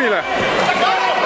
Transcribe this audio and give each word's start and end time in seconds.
Emile. 0.00 1.19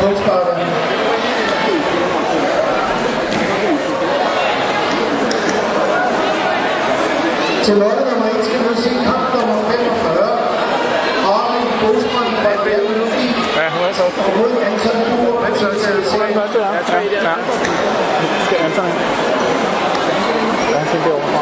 kunstpakker. 0.00 0.54
Til 7.64 7.74
lotte 7.82 8.02
nummer 8.10 8.26
1 8.26 8.44
skal 8.46 8.60
du 8.68 8.74
se 8.82 8.90
kamp 9.08 9.26
nummer 9.34 9.56
45. 9.70 10.28
Armin 11.34 11.68
Bostrøm 11.80 12.30
fra 12.42 12.52
Bjergmelodi. 12.64 13.24
Ja, 13.58 13.66
hun 13.74 13.82
er 13.88 13.92
så. 14.00 14.04
Og 14.26 14.32
mod 14.38 14.52
Anton 14.68 14.98
Buer. 15.10 15.46
Anton, 15.46 15.72
hun 16.12 16.20
er 16.22 16.26
ikke 16.28 16.38
noget, 16.40 16.52
det 16.54 16.62
er. 16.66 16.72
Ja, 16.76 16.82
tak. 16.90 17.02
Ja. 18.52 18.64
Anton. 18.66 18.86
Ja, 20.72 20.78
han 20.78 20.88
tænkte 20.92 21.10
over. 21.12 21.35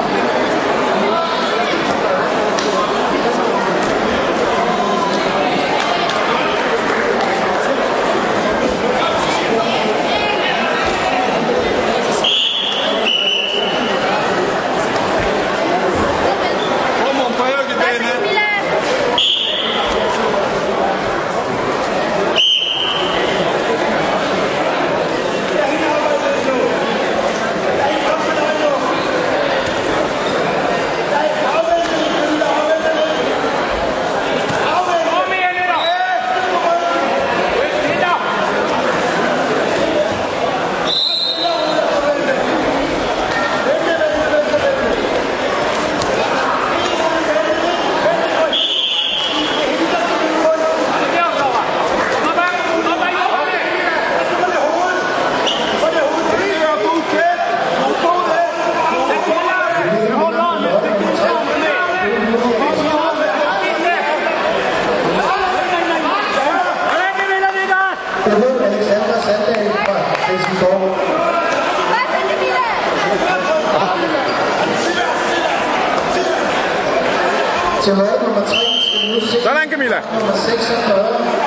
Til 77.84 77.92
loddet 77.96 78.22
nummer 78.22 78.40
3 78.40 78.56
skal 78.86 79.10
nu 79.10 79.20
se 79.20 79.42
Sådan, 79.42 79.70
Camilla. 79.70 80.00
nummer 80.12 80.36
46. 80.36 81.04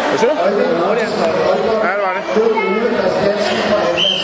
Hvad 0.09 0.19
siger 0.19 0.29
du? 0.29 0.35
Ja, 1.85 1.91
det 1.97 2.03
var 2.07 2.13
det. 2.17 2.23
Mod 2.35 2.55
Ole 2.55 2.97
Christiansen 2.97 3.57
fra 3.69 3.77
Almas. 3.89 4.17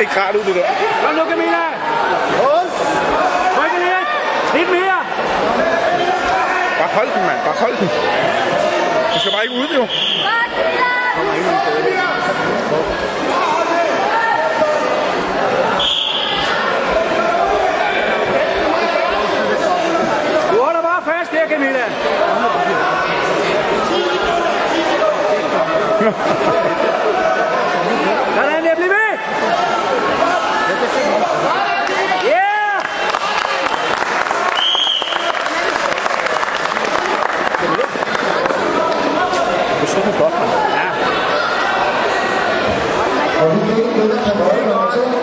Ikke 0.00 0.20
rart 0.20 0.34
ud, 0.34 0.44
det 0.44 0.54
der. 0.54 0.62
Kom 1.04 1.14
nu, 1.14 1.24
Camilla! 1.30 1.64
Ryk 3.58 3.72
lidt! 3.78 4.08
Lidt 4.54 4.70
mere! 4.70 5.00
Bare 6.78 6.88
hold 6.88 7.08
den, 7.14 7.22
mand. 7.26 7.38
Bare 7.44 7.54
hold 7.54 7.76
den. 7.76 7.88
Du 9.14 9.18
skal 9.20 9.32
bare 9.32 9.42
ikke 9.44 9.54
ud, 9.54 9.68
jo. 9.74 9.82
Du 20.52 20.62
holder 20.64 20.82
bare 20.82 21.02
fast 21.04 21.30
her, 21.30 21.48
Camilla! 21.48 21.84
Sådan 28.34 28.64
der, 28.64 28.74
bliv 28.74 28.88
ved! 28.88 29.18
Yeah! 32.24 32.80
Du 39.90 39.94
står 39.94 40.18
godt, 40.22 40.34
mand. 40.40 40.52
Og 43.40 43.46
vi 43.54 43.60
fik 43.74 43.84
en 44.02 45.10